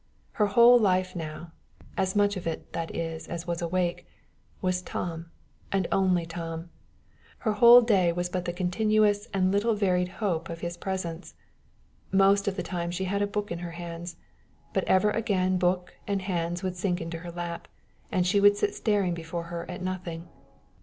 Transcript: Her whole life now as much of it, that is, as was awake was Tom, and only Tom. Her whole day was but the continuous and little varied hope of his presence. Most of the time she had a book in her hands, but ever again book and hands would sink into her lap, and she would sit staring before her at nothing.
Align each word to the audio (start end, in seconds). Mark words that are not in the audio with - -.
Her 0.31 0.47
whole 0.47 0.79
life 0.79 1.15
now 1.15 1.51
as 1.95 2.15
much 2.15 2.35
of 2.35 2.47
it, 2.47 2.73
that 2.73 2.95
is, 2.95 3.27
as 3.27 3.45
was 3.45 3.61
awake 3.61 4.07
was 4.59 4.81
Tom, 4.81 5.29
and 5.71 5.87
only 5.91 6.25
Tom. 6.25 6.71
Her 7.37 7.51
whole 7.53 7.81
day 7.81 8.11
was 8.11 8.27
but 8.27 8.45
the 8.45 8.51
continuous 8.51 9.27
and 9.31 9.51
little 9.51 9.75
varied 9.75 10.07
hope 10.07 10.49
of 10.49 10.61
his 10.61 10.75
presence. 10.75 11.35
Most 12.11 12.47
of 12.47 12.55
the 12.55 12.63
time 12.63 12.89
she 12.89 13.03
had 13.03 13.21
a 13.21 13.27
book 13.27 13.51
in 13.51 13.59
her 13.59 13.73
hands, 13.77 14.15
but 14.73 14.85
ever 14.85 15.11
again 15.11 15.59
book 15.59 15.93
and 16.07 16.23
hands 16.23 16.63
would 16.63 16.75
sink 16.75 16.99
into 16.99 17.19
her 17.19 17.31
lap, 17.31 17.67
and 18.11 18.25
she 18.25 18.39
would 18.41 18.57
sit 18.57 18.73
staring 18.73 19.13
before 19.13 19.43
her 19.53 19.69
at 19.69 19.83
nothing. 19.83 20.27